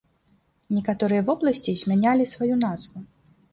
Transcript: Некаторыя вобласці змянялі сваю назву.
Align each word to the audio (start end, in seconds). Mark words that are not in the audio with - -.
Некаторыя 0.77 1.27
вобласці 1.29 1.77
змянялі 1.83 2.29
сваю 2.35 2.61
назву. 2.67 3.07